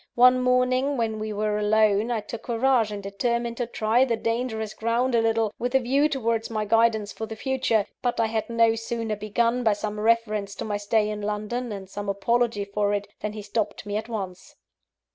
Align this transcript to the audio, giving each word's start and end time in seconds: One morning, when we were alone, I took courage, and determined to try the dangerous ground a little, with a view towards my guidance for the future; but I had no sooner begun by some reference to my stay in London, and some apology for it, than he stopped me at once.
One 0.15 0.39
morning, 0.41 0.97
when 0.97 1.19
we 1.19 1.31
were 1.31 1.59
alone, 1.59 2.09
I 2.09 2.21
took 2.21 2.41
courage, 2.41 2.91
and 2.91 3.03
determined 3.03 3.57
to 3.57 3.67
try 3.67 4.03
the 4.03 4.17
dangerous 4.17 4.73
ground 4.73 5.13
a 5.13 5.21
little, 5.21 5.53
with 5.59 5.75
a 5.75 5.79
view 5.79 6.09
towards 6.09 6.49
my 6.49 6.65
guidance 6.65 7.11
for 7.13 7.27
the 7.27 7.35
future; 7.35 7.85
but 8.01 8.19
I 8.19 8.25
had 8.25 8.49
no 8.49 8.73
sooner 8.73 9.15
begun 9.15 9.63
by 9.63 9.73
some 9.73 9.99
reference 9.99 10.55
to 10.55 10.65
my 10.65 10.77
stay 10.77 11.07
in 11.07 11.21
London, 11.21 11.71
and 11.71 11.87
some 11.87 12.09
apology 12.09 12.65
for 12.65 12.95
it, 12.95 13.09
than 13.19 13.33
he 13.33 13.43
stopped 13.43 13.85
me 13.85 13.95
at 13.95 14.09
once. 14.09 14.55